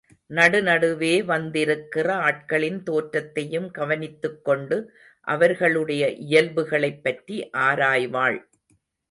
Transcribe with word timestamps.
நடு 0.27 0.61
நடுவே 0.61 1.23
வந்திருக்கிற 1.23 2.15
ஆட்களின் 2.21 2.83
தோற்றத்தையும் 2.83 3.71
கவனித்துக் 3.71 4.45
கொண்டு, 4.45 4.93
அவர்களுடைய 5.27 6.09
இயல்புகளைப்பற்றி 6.29 7.37
ஆராய்வாள். 7.57 8.39